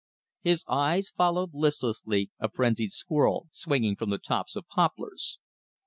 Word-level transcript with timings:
His 0.41 0.65
eye 0.67 1.03
followed 1.15 1.51
listlessly 1.53 2.31
a 2.39 2.49
frenzied 2.49 2.89
squirrel 2.91 3.49
swinging 3.51 3.95
from 3.95 4.09
the 4.09 4.17
tops 4.17 4.55
of 4.55 4.67
poplars. 4.67 5.37